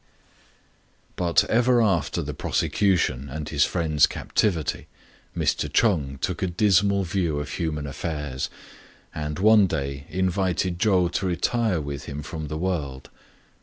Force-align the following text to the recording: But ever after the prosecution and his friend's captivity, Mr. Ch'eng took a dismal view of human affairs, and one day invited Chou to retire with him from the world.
But 1.15 1.43
ever 1.43 1.79
after 1.79 2.23
the 2.23 2.33
prosecution 2.33 3.29
and 3.29 3.47
his 3.47 3.65
friend's 3.65 4.07
captivity, 4.07 4.87
Mr. 5.37 5.71
Ch'eng 5.71 6.17
took 6.19 6.41
a 6.41 6.47
dismal 6.47 7.03
view 7.03 7.37
of 7.39 7.51
human 7.51 7.85
affairs, 7.85 8.49
and 9.13 9.37
one 9.37 9.67
day 9.67 10.07
invited 10.09 10.79
Chou 10.79 11.09
to 11.09 11.27
retire 11.27 11.79
with 11.81 12.05
him 12.05 12.23
from 12.23 12.47
the 12.47 12.57
world. 12.57 13.11